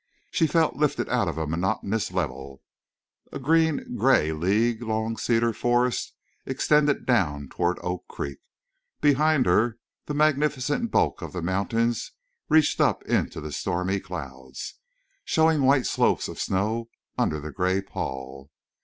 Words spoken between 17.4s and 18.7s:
gray pall.